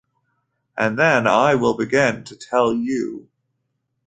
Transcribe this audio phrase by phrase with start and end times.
[0.75, 3.29] And then I will begin to tell you.